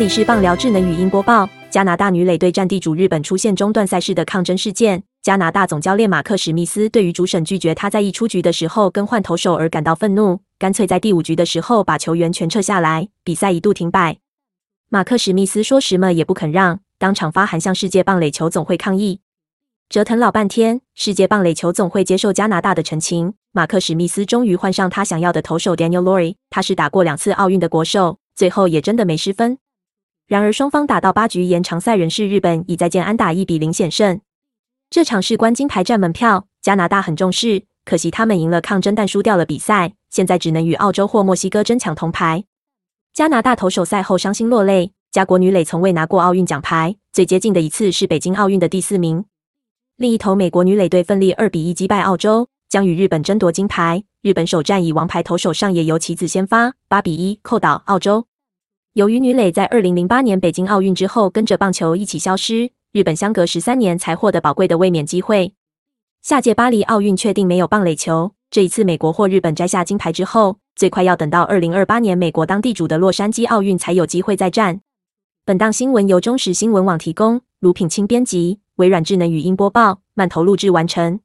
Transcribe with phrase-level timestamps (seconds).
[0.00, 1.46] 里是棒聊智能语音播报。
[1.68, 5.02] 加拿大女垒队战地主日本出现中断赛事的抗争事件。
[5.20, 14.16] 加拿大总教练马克史密斯对于主审拒绝他在一出局的时候更换投手而感到愤怒，干脆在第五局的时候把球员全撤下来，比赛一度停摆。
[14.88, 19.20] 马克史密斯说什么也不肯让，当场发函向世界棒垒球总会抗议。
[19.90, 29.58] 折腾老半天，世界棒垒球总会接受加拿大的陈情，马克史密斯终于换上他想要的投手 Daniel Lori，他是打过两次奥运的国手，最后也真的没失分。
[30.30, 34.20] 然而，双方打到八局延长赛，仍是日本以再见安打一比零险胜。
[34.88, 37.64] 这场事关金牌战门票，加拿大很重视。
[37.84, 42.44] 可惜他们赢了抗争，但输掉了比赛，现在只能与澳洲或墨西哥争抢铜牌。
[43.12, 44.92] 加拿大投手赛后伤心落泪。
[45.10, 49.24] 加国女垒从未拿过奥运奖牌，最接近的一次是北京奥运的第四名。
[49.96, 54.04] 另一头美国女垒队奋力二比一击败澳洲，将与日本争夺金牌。
[54.22, 58.29] 日本首战以王牌投手上野由棋子先发，八比一扣倒澳洲。
[58.94, 65.54] 由于女垒在二零零八年北京奥运之后跟着棒球一起消失，日本相隔十三年才获得宝贵的卫冕机会。
[66.22, 74.80] 下届巴黎奥运确定没有棒垒球，这一次美国或日本摘下金牌之后，最快要等到二零二八年美国当地主的洛杉矶奥运才有机会再战。
[75.44, 81.20] 本档新闻由中时新闻网提供，卢品清编辑，微软智能语音播报，慢投录制完成。